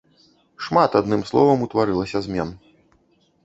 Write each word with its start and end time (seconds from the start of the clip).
Шмат, 0.67 0.91
адным 1.01 1.21
словам, 1.29 1.67
утварылася 1.67 2.25
змен. 2.29 2.49